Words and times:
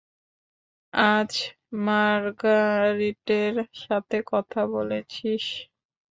আজ 0.93 1.31
মার্গারেটের 1.85 3.55
সাথে 3.81 4.17
কথা 4.27 4.61
বলেছিস? 4.67 5.43